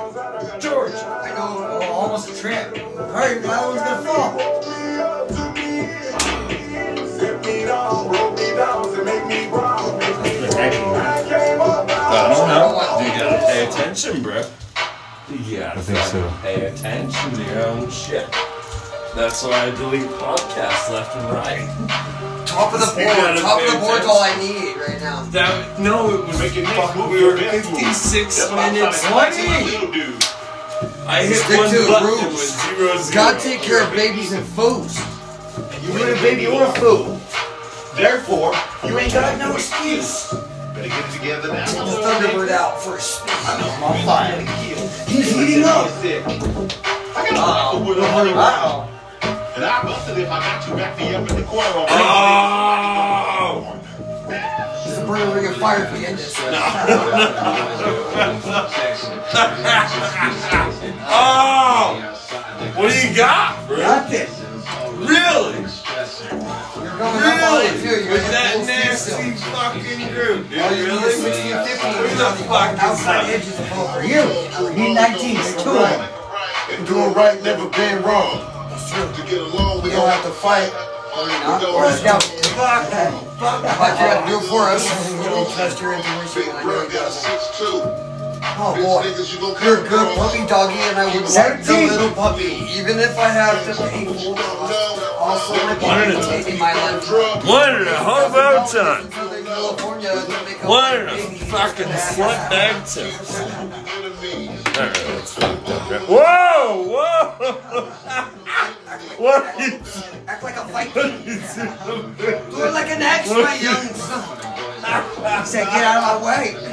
George. 0.59 0.93
I 0.93 1.29
know. 1.35 1.79
Oh, 1.81 1.91
almost 1.91 2.29
a 2.29 2.31
trip. 2.39 2.77
Hurry, 2.77 3.39
that 3.39 3.65
one's 3.67 3.81
gonna 3.81 3.84
attention, 13.79 14.23
bro. 14.23 14.43
Yeah, 15.47 15.73
I 15.75 15.81
think 15.81 15.97
so. 15.99 16.31
pay 16.41 16.65
attention 16.67 17.31
to 17.33 17.43
your 17.43 17.67
own 17.67 17.89
shit. 17.89 18.27
That's 19.15 19.43
why 19.43 19.65
I 19.67 19.71
delete 19.71 20.09
podcasts 20.19 20.91
left 20.91 21.15
and 21.15 21.29
right. 21.33 21.65
Top 22.45 22.73
of 22.73 22.79
the 22.79 22.85
board. 22.93 23.07
gotta 23.17 23.41
Top 23.41 23.59
of 23.59 23.65
pay 23.67 23.73
the 23.73 23.79
board's 23.79 24.05
attention. 24.05 24.09
all 24.09 24.21
I 24.21 24.35
need 24.37 24.77
right 24.77 24.99
now. 25.01 25.23
That 25.31 25.79
no, 25.79 26.13
it 26.13 26.27
was 26.27 26.37
fuck, 26.75 26.95
we 27.09 27.23
were 27.23 27.37
56 27.37 28.51
minutes. 28.51 29.05
I 31.07 31.23
hit 31.23 31.37
Stick 31.37 31.57
one 31.57 31.69
to 31.69 31.77
the 31.79 31.87
button 31.87 32.07
rules. 32.07 32.33
was 32.33 32.61
zero 32.61 32.97
zero. 32.97 33.13
Gotta 33.13 33.39
take 33.39 33.61
care 33.61 33.83
of 33.83 33.91
babies 33.93 34.31
and 34.31 34.45
foods. 34.45 34.99
You 35.83 35.89
want 35.91 36.09
a 36.09 36.21
baby 36.21 36.47
or 36.47 36.63
a 36.63 36.71
food. 36.73 37.19
Therefore, 37.95 38.53
You 38.85 38.99
ain't 38.99 39.13
got 39.13 39.37
no 39.39 39.53
excuse. 39.55 40.33
Better 40.87 41.01
get 41.01 41.09
it 41.09 41.17
together 41.17 41.47
now. 41.53 41.65
Get 41.65 41.85
the 41.85 42.01
Thunderbird 42.01 42.49
out 42.49 42.81
first. 42.81 43.21
I'm 43.25 43.83
on 43.83 44.05
fire. 44.05 44.41
He's 45.07 45.31
heating 45.31 45.63
up. 45.63 45.87
I 45.87 47.29
got 47.29 47.33
a 47.33 47.79
rifle 47.79 47.89
with 47.89 47.97
a 47.99 48.11
hundred. 48.11 48.35
Wow. 48.35 48.89
And 49.55 49.63
I 49.63 49.83
busted 49.83 50.17
if 50.17 50.29
I 50.29 50.39
got 50.39 50.67
you 50.67 50.75
back 50.75 50.97
the 50.97 51.17
up 51.17 51.29
in 51.29 51.35
the 51.37 51.43
corner 51.43 51.85
Oh! 51.87 53.79
This 54.27 54.91
is 54.91 54.97
a 54.97 55.05
burning 55.05 55.33
ring 55.33 55.47
of 55.47 55.55
fire 55.55 55.85
if 55.85 55.93
we 55.93 56.05
end. 56.05 56.19
Oh! 61.07 62.11
What 62.75 62.91
do 62.91 63.07
you 63.07 63.15
got, 63.15 63.67
bro? 63.67 63.77
Nothing. 63.77 64.27
Really? 64.99 65.84
You're 66.95 67.07
up 67.07 67.51
on 67.51 67.61
it 67.65 67.75
too. 67.81 68.03
You're 68.03 68.13
With 68.13 68.21
gonna 68.23 68.31
that 68.31 68.63
nasty 68.65 69.35
still. 69.35 69.51
fucking 69.51 70.13
group, 70.15 70.49
dude. 70.49 70.59
Oh, 70.59 70.69
you 70.71 70.87
need 70.87 70.91
a 70.91 70.95
Really? 70.95 71.11
60 71.11 71.51
and 71.51 71.67
50. 71.67 71.87
Who 71.87 71.93
You're 71.95 72.15
the 72.15 72.25
on 72.25 72.37
the 72.37 72.43
fuck 72.47 72.73
is 72.73 72.79
outside 72.79 73.25
that? 73.25 73.35
edges 73.35 73.59
of 73.59 73.67
both. 73.69 73.91
For 73.95 74.03
you. 74.03 74.23
Need 74.75 74.93
19. 74.95 75.35
There's 75.35 75.63
two 75.63 75.69
of 75.75 75.89
them. 75.91 76.09
And 76.71 76.87
doing 76.87 77.13
right 77.13 77.41
never 77.43 77.67
been 77.69 78.01
wrong. 78.03 78.51
To 78.95 79.23
get 79.27 79.41
along, 79.41 79.83
we 79.83 79.89
don't 79.91 80.07
don't 80.07 80.09
have 80.09 80.23
to 80.23 80.31
fight. 80.31 80.71
Or 81.19 81.27
you're 81.27 81.39
not. 81.43 81.63
Or 81.67 81.83
Let's 81.83 81.99
go. 81.99 82.15
Fuck. 82.55 82.87
But 83.39 83.99
you 83.99 84.07
have 84.07 84.23
to 84.23 84.29
do 84.31 84.37
it 84.39 84.47
for 84.47 84.61
us. 84.71 84.87
You 85.11 85.23
don't 85.23 85.51
trust 85.51 85.81
your 85.81 85.93
intuition. 85.93 86.47
and 86.47 86.57
I 86.57 86.63
know 86.63 86.69
Bro 86.69 86.81
it 86.87 86.93
got 86.93 87.07
a 87.07 87.11
six 87.11 87.57
two. 87.59 88.14
Oh 88.57 88.75
boy. 88.75 89.03
Niggas, 89.03 89.33
you 89.33 89.39
gonna 89.39 89.65
You're 89.65 89.85
a 89.85 89.89
good 89.89 90.13
across. 90.13 90.31
puppy 90.31 90.47
doggy 90.47 90.79
and 90.79 90.97
I 90.97 91.05
would 91.13 91.25
like 91.29 91.63
the 91.63 91.73
little 91.73 92.11
puppy. 92.11 92.53
Even 92.77 92.99
if 92.99 93.17
I 93.17 93.27
have 93.29 93.65
to 93.65 93.73
pay 93.89 94.05
full 94.05 94.35
cost. 94.35 95.01
Also, 95.19 95.53
my 95.55 95.73
One 95.81 95.97
at 95.99 96.13
a 96.13 96.19
puppy 96.19 96.51
in 96.51 96.59
my 96.59 96.73
life. 96.73 97.09
One 97.45 97.75
and 97.75 97.87
a 97.87 97.97
hobo 97.97 98.65
ton. 98.69 99.09
California 99.11 100.09
a 100.11 100.67
One 100.67 100.95
and 100.95 101.09
a 101.09 101.17
fucking 101.45 101.87
slut 101.87 102.49
bag 102.49 102.85
ton. 102.85 103.11
Alright, 104.75 104.93
that's 104.93 105.33
fucked 105.33 105.69
up, 105.69 105.89
right? 105.89 106.01
Whoa! 106.07 106.83
Whoa! 106.91 107.85
what 109.17 109.61
is 109.61 110.03
Act 110.27 110.43
like 110.43 110.57
a 110.57 110.63
Viking. 110.65 110.93
Do 112.17 112.63
it 112.63 112.73
like 112.73 112.89
an 112.89 113.01
ex, 113.01 113.29
my 113.29 113.55
young 113.61 113.87
son. 113.93 114.54
He 114.75 115.45
said, 115.45 115.65
get 115.65 115.83
out 115.83 116.03
of 116.03 116.21
my 116.21 116.25
way. 116.25 116.55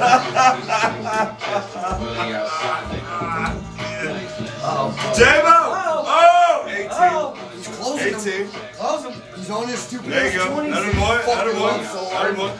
J-Bo! 5.15 5.57
Oh! 6.05 6.65
18. 6.67 7.35
He's 7.57 7.67
closing 7.67 8.13
him. 8.13 8.19
18. 8.19 8.47
Close 8.73 9.03
him. 9.05 9.13
He's 9.35 9.49
on 9.49 9.67
his 9.67 9.79
stupid 9.79 10.11
There 10.11 10.31
you 10.31 10.37
go. 10.39 10.45
20s. 10.47 10.73
Atta 10.73 10.91
boy, 10.97 11.17
Fucking 11.23 11.33
atta 11.33 11.53
boy, 11.59 11.83
so 11.83 12.05
hard. 12.05 12.27
atta 12.27 12.37
boy. 12.37 12.51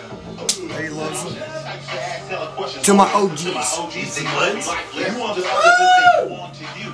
He 0.82 0.90
loves 0.90 1.22
him. 1.24 1.34
To 1.34 1.40
To 2.84 2.94
my 2.94 3.08
OGs. 3.14 3.46
OGs, 3.46 4.16
they 4.16 4.24
love 4.24 4.58
you 4.58 4.66
like 4.66 4.86
you 4.94 5.20
want 5.20 5.36
the 5.38 5.44
others 5.46 5.46
as 5.46 5.50
they 6.28 6.36
want 6.36 6.54
to 6.56 6.64
you. 6.80 6.93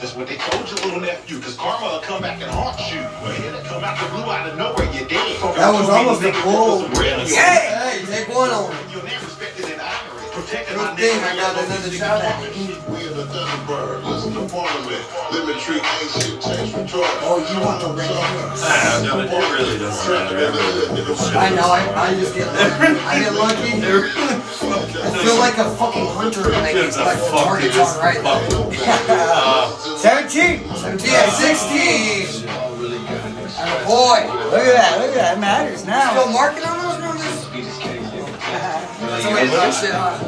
That's 0.00 0.16
what 0.16 0.28
they 0.28 0.36
told 0.40 0.64
your 0.64 0.80
little 0.80 1.00
nephew, 1.04 1.38
cause 1.40 1.56
karma 1.60 1.92
will 1.92 2.00
come 2.00 2.22
back 2.22 2.40
and 2.40 2.50
haunt 2.50 2.80
you. 2.88 3.04
Well, 3.20 3.36
here 3.36 3.52
they 3.52 3.60
come 3.68 3.84
out 3.84 4.00
the 4.00 4.08
blue 4.08 4.24
out 4.32 4.48
of 4.48 4.56
nowhere, 4.56 4.88
you're 4.96 5.04
dead. 5.04 5.36
That 5.60 5.76
was 5.76 5.92
almost 5.92 6.24
a 6.24 6.32
bull. 6.40 6.88
Yeah. 7.28 7.84
Hey, 7.84 8.00
take 8.08 8.32
one 8.32 8.48
on 8.48 8.72
him. 8.72 8.96
Your 8.96 9.04
name 9.04 9.20
respected 9.20 9.68
and 9.68 9.76
honored. 9.76 10.32
protecting 10.32 10.80
Good 10.80 10.88
my 10.88 10.96
thing 10.96 11.20
nigga. 11.20 11.28
I 11.28 11.36
got 11.36 11.52
another 11.52 11.92
shout 11.92 12.24
out. 12.24 12.40
We 12.40 13.12
in 13.12 13.12
the 13.12 13.28
Thunderbird. 13.28 14.08
Listen 14.08 14.32
to 14.40 14.48
Parliament. 14.48 15.04
Limit 15.36 15.60
Tree 15.60 15.84
ain't 15.84 16.10
shit. 16.16 16.40
Change 16.48 16.72
control. 16.72 17.04
Oh, 17.28 17.36
you 17.44 17.60
want 17.60 17.84
the 17.84 17.92
red 17.92 18.08
hair? 18.08 18.56
Ah, 18.56 19.04
no, 19.04 19.20
it 19.20 19.28
really 19.28 19.76
doesn't 19.76 20.08
matter. 20.08 20.48
I 21.36 21.52
know, 21.52 21.68
I, 21.68 22.08
I 22.08 22.14
just 22.16 22.32
get 22.32 22.48
lucky. 22.48 23.04
I 23.04 23.20
get 23.20 23.36
lucky. 23.36 24.79
I 25.02 25.10
feel 25.24 25.38
like 25.38 25.56
a 25.58 25.70
fucking 25.76 26.06
hunter 26.06 26.42
when 26.50 26.54
I 26.64 26.72
get 26.72 26.84
It's 26.86 26.96
a 26.96 27.04
like 27.04 27.18
the 27.18 27.24
fucking 27.24 27.70
targets 27.70 27.78
on 27.78 27.98
right. 27.98 28.18
Uh, 28.22 29.70
17. 29.96 30.64
17 30.76 31.10
at 31.10 31.30
16. 31.30 32.48
And 33.60 33.86
boy, 33.86 34.20
Look 34.50 34.64
at 34.66 34.74
that. 34.74 34.98
Look 35.00 35.10
at 35.10 35.14
that. 35.14 35.36
It 35.36 35.40
matters 35.40 35.80
still 35.80 35.90
now. 35.92 36.32
marking 36.32 36.64
on 36.64 36.78
those 36.80 36.98
numbers? 37.00 37.34
Somebody 39.22 39.48
put 39.48 39.56
that 39.60 39.74
shit 39.74 39.94
on. 39.94 40.20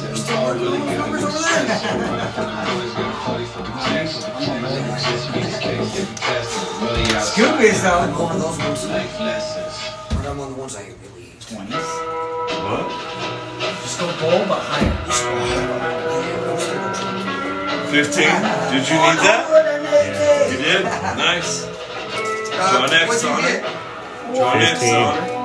They're 0.00 0.16
still 0.16 0.40
marking 0.40 0.66
on 0.66 0.74
those 0.80 0.98
numbers 0.98 1.24
over 1.24 1.38
there. 1.42 3.20
Scoop 7.20 7.60
is 7.60 7.84
I'm 7.84 8.12
though. 8.12 8.22
one 8.24 8.36
of 8.36 8.42
those 8.42 8.58
ones. 8.58 8.84
Or 8.84 8.88
I'm 10.28 10.38
one 10.38 10.48
of 10.48 10.54
the 10.54 10.60
ones 10.60 10.76
I 10.76 10.82
really 10.82 11.32
20s. 11.40 11.70
what? 12.64 12.99
Just 14.00 14.16
go 14.16 14.30
bold, 14.30 14.48
but 14.48 14.60
higher. 14.64 14.96
15? 17.92 18.00
Did 18.72 18.88
you 18.88 18.96
need 18.96 19.20
that? 19.28 19.44
You 20.48 20.56
did? 20.56 20.84
Nice. 21.20 21.68
Uh, 21.68 22.80
John 22.80 22.88
X 22.96 23.08
what'd 23.08 23.22
you 23.22 23.28
on 23.28 23.40
get? 23.44 23.60
it. 23.60 24.36
John 24.40 24.56
X 24.56 24.80
15. 24.80 24.94
on 24.96 25.16
it. 25.20 25.40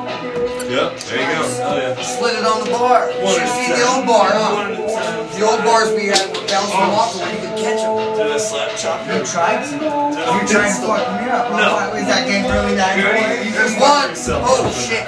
Yep, 0.71 0.87
there 1.03 1.19
you 1.19 1.27
go. 1.35 1.43
Oh, 1.67 1.75
yeah. 1.75 1.99
Slid 1.99 2.39
it 2.39 2.45
on 2.47 2.63
the 2.63 2.71
bar. 2.71 3.11
You 3.11 3.27
should 3.27 3.43
at 3.43 3.51
a 3.51 3.59
see 3.59 3.75
the 3.75 3.83
old 3.91 4.07
bar, 4.07 4.31
huh? 4.31 4.55
at 4.55 4.71
a 4.71 4.87
time. 4.87 5.27
The 5.35 5.43
old 5.43 5.61
bars 5.67 5.91
we 5.91 6.07
had 6.07 6.23
were 6.31 6.47
bouncing 6.47 6.79
them 6.79 6.95
off 6.95 7.11
where 7.19 7.27
you 7.27 7.39
could 7.43 7.59
catch 7.59 7.83
them. 7.83 7.91
Did 8.15 8.31
I 8.31 8.39
slap 8.39 8.71
chop 8.79 9.03
You 9.03 9.19
you? 9.19 9.25
tried 9.27 9.67
to. 9.67 9.75
You're 9.83 10.47
trying 10.47 10.71
to 10.71 10.79
fuck 10.79 11.03
me 11.19 11.27
up. 11.27 11.51
No. 11.51 11.91
Was 11.91 12.07
that 12.07 12.23
game 12.23 12.47
really 12.47 12.79
that 12.79 12.95
important? 13.03 13.51
There's 13.51 13.75
one. 13.83 14.15
Oh 14.47 14.71
shit. 14.71 15.03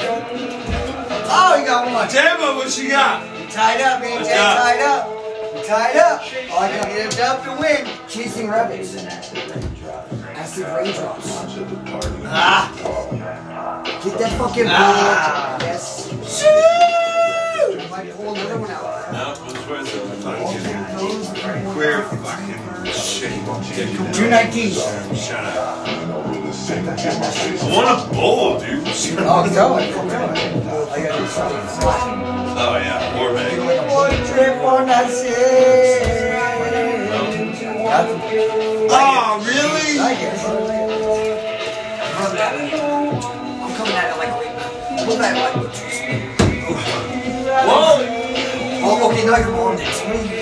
Oh, 1.32 1.56
you 1.56 1.64
got 1.66 1.88
one. 1.88 2.12
Damn 2.12 2.44
it, 2.44 2.56
what 2.60 2.76
you 2.78 2.90
got? 2.90 3.37
Tied 3.58 3.82
up, 3.82 4.02
man. 4.02 4.24
Job. 4.24 4.30
tied 4.30 4.82
up. 4.82 5.66
Tied 5.66 5.96
up. 5.96 6.22
All 6.52 6.60
I 6.60 6.78
got 6.78 6.92
is 6.92 7.20
up 7.20 7.44
to 7.44 7.58
win. 7.60 7.88
Chasing 8.08 8.50
rabbits. 8.50 8.96
Acid 10.38 10.68
raindrops. 10.68 11.28
Ah. 12.28 12.70
Get 14.04 14.20
that 14.20 14.38
fucking 14.38 14.66
ball. 14.66 14.74
Ah. 14.74 15.58
Yes. 15.62 16.14
Might 17.90 18.14
pull 18.16 18.36
another 18.36 18.60
one 18.60 18.70
out. 18.70 19.12
No, 19.12 19.74
way 19.74 19.80
is 19.80 19.92
it? 19.92 20.06
Fucking 21.42 21.72
queer 21.74 22.04
fucking 22.04 22.94
shit. 22.94 23.32
219. 24.14 24.72
Shut 25.16 25.44
up. 25.46 26.07
I 26.70 26.74
want 27.72 27.88
a 27.88 28.14
bowl, 28.14 28.60
dude. 28.60 28.84
Oh, 29.20 29.46
I'm 29.46 29.54
going. 29.54 29.94
I'm 29.94 30.08
going. 30.10 30.38
I 30.38 31.00
got 31.02 31.18
this 31.18 31.38
Oh 31.40 32.76
yeah, 32.76 33.16
war 33.18 33.32
bag. 33.34 33.58
One 33.90 34.12
trip 34.28 34.58
on 34.64 34.88
that 34.88 35.08
shit. 35.10 36.28
Oh, 38.90 39.40
really? 39.48 40.00
I 40.00 40.14
guess. 40.20 40.44
Run 42.20 42.36
that 42.36 42.52
way. 42.58 42.68
I'm 43.62 43.74
coming 43.78 43.94
at 43.94 44.12
it 44.12 44.18
like 44.18 44.28
a 44.28 45.06
Pull 45.06 45.16
that 45.20 45.36
like 45.38 45.56
Whoa! 47.66 47.96
Oh, 48.84 49.10
okay, 49.10 49.24
now 49.26 49.38
you're 49.38 49.56
on 49.56 49.78
next. 49.78 50.37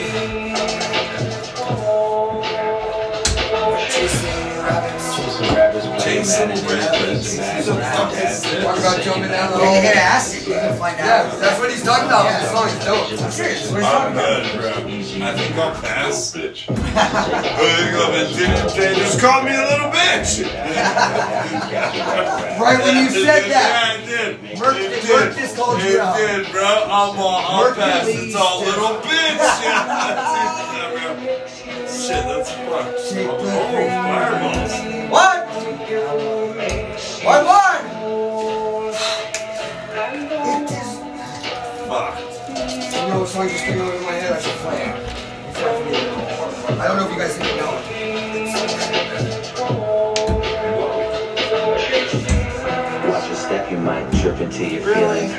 Talk 8.63 8.75
this? 8.75 8.83
about 8.85 9.01
jumping 9.03 9.29
down 9.31 9.51
the 9.51 9.57
When 9.59 9.73
you 9.73 9.81
hit 9.81 9.95
hole. 9.97 10.05
acid, 10.15 10.47
you 10.47 10.53
can 10.53 10.77
find 10.77 10.97
Yeah, 10.97 11.35
that's 11.37 11.59
what 11.59 11.69
he's 11.71 11.83
talking 11.83 12.07
about. 12.07 12.23
The 12.25 12.47
song 12.51 12.67
is 12.69 12.85
dope. 12.85 13.11
I'm 13.21 13.31
serious. 13.31 13.71
What 13.71 13.81
are 13.81 13.81
you 13.81 13.87
I'm 13.87 13.91
talking 13.93 14.13
about? 14.15 14.43
good, 14.43 14.59
bro. 14.61 15.27
I 15.27 15.29
think 15.35 15.55
I'll 15.55 15.75
pass. 15.81 16.31
They 18.75 18.93
just 18.95 19.19
called 19.19 19.45
me 19.45 19.51
a 19.55 19.63
little 19.65 19.89
bitch. 19.91 20.43
Right 22.59 22.79
when 22.83 22.95
you 23.03 23.09
said 23.09 23.25
that. 23.25 23.47
Yeah, 23.49 23.93
I 23.93 24.05
did. 24.05 24.59
Merc- 24.59 24.77
It 24.77 25.07
Merc 25.09 25.33
did. 25.35 25.37
just 25.37 25.55
called 25.57 25.79
It 25.81 25.91
you 25.91 25.99
out. 25.99 26.17
did, 26.17 26.51
bro. 26.51 26.63
I'm 26.63 27.17
all, 27.19 27.19
I'll 27.65 27.73
pass. 27.75 28.05
Mercury 28.05 28.25
It's 28.27 28.35
all 28.35 28.59
little 28.61 28.99
bitch. 29.01 29.43
Yeah, 30.75 30.91
bro. 30.91 31.15
Shit, 31.87 32.23
that's 32.25 32.51
fucked. 32.51 32.99
Oh, 33.17 33.37
fireballs. 34.03 34.94
Song 43.35 43.49
just 43.49 43.65
came 43.65 43.81
over 43.81 43.99
my 44.01 44.11
head. 44.13 44.31
I 44.31 44.39
should 44.39 44.55
play 44.63 44.79
it. 44.79 44.95
Before 45.51 45.69
I 45.69 45.71
forget 45.83 46.03
it. 46.03 46.79
I 46.79 46.87
don't 46.87 46.95
know 46.97 47.05
if 47.05 47.11
you 47.11 47.19
guys 47.19 47.35
even 47.35 47.57
know 47.59 47.71
it. 47.75 47.91
Watch 53.11 53.27
your 53.27 53.35
step, 53.35 53.69
you 53.69 53.77
might 53.77 54.09
trip 54.21 54.39
into 54.39 54.65
your 54.65 54.83
feelings. 54.83 55.31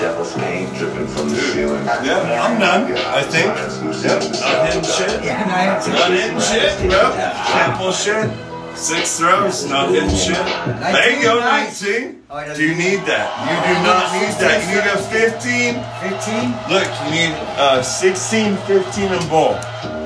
Devil's 0.00 0.32
pain 0.34 0.72
dripping 0.78 1.08
from 1.08 1.28
the 1.28 1.36
ceiling. 1.36 1.84
Yeah, 1.84 2.46
I'm 2.46 2.58
done. 2.58 2.92
I 2.96 3.22
think. 3.22 3.48
Yep. 4.02 4.22
Not 4.40 4.66
hitting 4.66 4.84
shit. 4.84 5.24
Yeah, 5.24 5.44
I 5.44 5.60
have. 5.68 5.88
Not 5.88 6.10
hitting 6.10 6.40
shit, 6.40 6.72
bro. 6.88 7.12
Can't 7.52 7.78
bullshit. 7.78 8.30
Six 8.78 9.18
throws, 9.18 9.68
not 9.68 9.90
hitting 9.90 10.08
shit. 10.08 10.36
There 10.36 11.16
you 11.16 11.22
go, 11.22 11.40
19. 11.40 12.17
Oh, 12.30 12.44
Do 12.54 12.62
you 12.62 12.74
need 12.76 13.00
that? 13.08 13.24
You 13.40 13.56
do 13.64 13.74
not 13.88 14.12
need 14.12 14.36
that. 14.36 14.60
You 14.68 14.76
need 14.76 14.84
a 14.84 15.00
15. 15.00 15.80
15? 16.12 16.52
Look, 16.68 16.84
you 16.84 17.10
need 17.16 17.32
uh, 17.56 17.80
16, 17.82 18.56
15, 18.68 19.12
and 19.16 19.30
ball. 19.30 19.56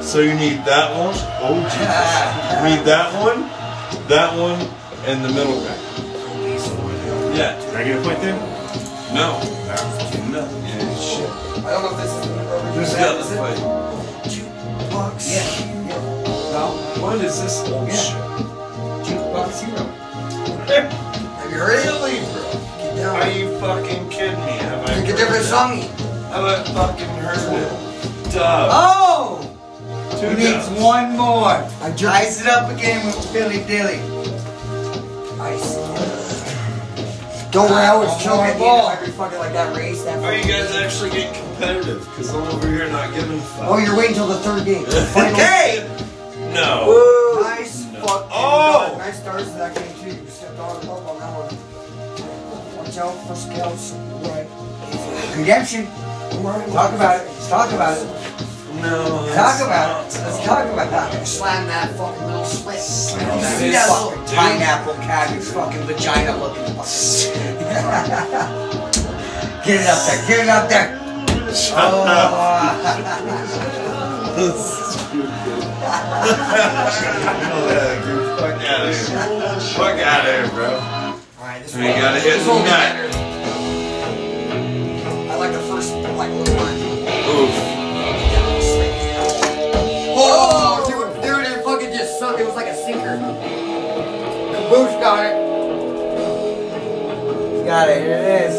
So 0.00 0.20
you 0.20 0.34
need 0.34 0.62
that 0.64 0.94
one. 0.94 1.14
Oh, 1.42 1.58
Jesus. 1.66 1.82
You 2.62 2.76
need 2.76 2.84
that 2.86 3.10
one, 3.18 3.42
that 4.06 4.30
one, 4.38 4.60
and 5.10 5.24
the 5.24 5.30
middle 5.34 5.58
guy. 5.66 5.74
Yeah. 7.34 7.58
Can 7.58 7.74
I 7.76 7.82
get 7.82 7.98
a 7.98 8.02
point 8.06 8.20
there? 8.20 8.38
No. 9.10 9.42
No. 10.30 10.46
Yeah, 10.62 10.94
shit. 10.94 11.28
I 11.66 11.70
don't 11.74 11.82
know 11.82 11.90
if 11.90 11.96
this 11.98 12.12
is 12.12 12.20
the 12.22 12.34
original. 12.38 12.72
Who's 12.72 12.94
got 12.94 13.18
the 13.18 13.24
fight? 13.34 13.58
Bucks. 14.92 15.26
Yeah. 15.28 15.74
No. 16.54 17.02
What 17.02 17.16
is 17.24 17.42
this 17.42 17.68
old 17.68 17.88
Yeah. 17.88 17.96
shit? 17.96 18.22
Jukebox 19.10 19.58
hero. 19.66 21.08
Have 21.52 21.60
you 21.60 21.66
heard 21.66 21.78
it? 21.78 21.86
Really, 21.86 22.20
bro? 22.32 22.52
Get 22.78 22.96
down. 22.96 23.16
Are 23.22 23.30
you 23.30 23.58
fucking 23.58 24.08
kidding 24.08 24.40
me? 24.46 24.52
Have 24.52 24.88
I 24.88 24.94
Pick 25.02 25.14
a 25.14 25.16
different 25.18 25.44
it? 25.44 25.48
song. 25.48 25.78
Have 26.32 26.44
I 26.44 26.64
fucking 26.72 27.08
heard 27.20 27.36
it? 27.62 28.32
Dub. 28.32 28.70
Oh! 28.72 29.58
Two 30.18 30.30
He 30.30 30.34
needs 30.36 30.66
dubs. 30.68 30.80
one 30.80 31.16
more. 31.16 31.48
I 31.82 31.90
jerked- 31.94 32.14
Ice 32.14 32.40
it 32.40 32.46
up 32.46 32.70
again 32.70 33.04
with 33.04 33.22
Philly 33.32 33.58
Dilly. 33.64 34.00
Ice. 35.40 35.76
Don't 37.50 37.70
worry, 37.70 37.84
I 37.84 37.94
was 37.98 38.08
One 38.08 38.18
choking 38.20 38.36
more 38.38 38.46
at 38.46 38.52
the 38.54 38.58
ball. 38.60 38.88
end 38.88 38.96
of 38.96 39.02
every 39.02 39.12
fucking 39.12 39.38
like 39.38 39.52
that 39.52 39.76
race. 39.76 40.02
That 40.04 40.24
Are 40.24 40.34
you 40.34 40.44
guys 40.44 40.74
actually 40.74 41.10
getting 41.10 41.34
competitive? 41.34 42.00
Because 42.08 42.30
I'm 42.32 42.42
over 42.48 42.66
here 42.66 42.88
not 42.88 43.12
giving 43.12 43.38
a 43.38 43.42
fuck. 43.42 43.68
Oh, 43.68 43.76
you're 43.76 43.94
waiting 43.96 44.14
till 44.14 44.26
the 44.28 44.38
third 44.38 44.64
game. 44.64 44.86
Final. 45.12 45.34
Okay! 45.34 45.86
No. 46.54 47.38
Nice 47.42 47.84
fucking 47.84 48.28
Oh! 48.32 48.94
Nice 48.96 49.18
starts 49.20 49.44
to 49.50 49.58
that 49.58 49.74
game 49.74 49.91
one. 52.98 53.16
Watch 53.16 53.26
for 53.26 53.34
scouts. 53.34 53.92
Right. 54.22 54.46
Redemption. 55.36 55.86
Talk 56.72 56.92
about 56.94 57.20
it. 57.20 57.26
Let's 57.26 57.48
talk 57.48 57.72
about 57.72 57.98
it. 57.98 58.04
No. 58.80 59.28
Talk 59.34 59.60
about 59.60 60.06
it. 60.06 60.18
Let's 60.20 60.44
talk 60.44 60.66
about 60.72 61.14
it. 61.14 61.26
Slam 61.26 61.66
that 61.68 61.94
fucking 61.96 62.26
little 62.26 62.44
slit. 62.44 62.78
Slam 62.78 63.40
that 63.40 63.58
see 63.58 63.72
fucking 63.72 64.36
pineapple 64.36 64.94
cabbage 64.94 65.44
fucking 65.44 65.82
vagina 65.82 66.36
looking 66.38 66.64
fucking. 66.74 67.32
Get 69.64 69.80
it 69.80 69.86
up 69.86 69.98
there. 70.06 70.26
Get 70.26 70.40
it 70.40 70.48
up 70.48 70.68
there. 70.68 70.98
Shut 71.54 71.78
Oh. 71.78 72.02
Yeah, 77.68 78.04
dude, 78.04 78.38
Fuck 78.38 78.62
out 78.64 78.88
of 78.88 78.94
here. 78.96 79.06
Fuck 79.76 79.98
out 80.00 80.26
of 80.26 80.32
here, 80.34 80.48
bro. 80.54 81.01
Alright, 81.74 81.86
this 81.86 81.96
We 81.96 82.00
gotta 82.02 82.20
hit 82.20 82.34
this 82.34 82.44
the 82.44 82.50
one 82.50 82.64
net. 82.64 83.14
I 85.30 85.36
like 85.36 85.52
the 85.52 85.60
first 85.60 85.94
like 85.94 86.30
little 86.30 86.56
one. 86.56 86.74
Oof. 87.32 87.54
Oh, 90.14 90.84
dude, 90.86 91.22
dude, 91.22 91.46
it 91.46 91.64
fucking 91.64 91.92
just 91.92 92.18
sucked. 92.18 92.40
It 92.40 92.46
was 92.46 92.56
like 92.56 92.66
a 92.66 92.74
sinker. 92.74 93.16
Caboose 94.52 95.00
got 95.00 95.24
it. 95.24 95.34
He 97.58 97.64
got 97.64 97.88
it. 97.88 98.02
Here 98.02 98.18
it 98.18 98.50
is. 98.50 98.54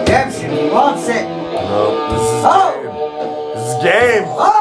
Redemption. 0.00 0.50
He 0.52 0.70
wants 0.70 1.08
it. 1.08 1.24
No, 1.24 2.10
this 2.12 2.22
is 2.22 2.44
Oh! 2.44 2.72
game. 2.80 3.54
This 3.56 3.66
is 3.66 3.82
game. 3.82 4.24
Oh. 4.28 4.59